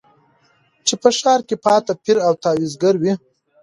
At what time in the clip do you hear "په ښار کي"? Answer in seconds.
1.01-1.55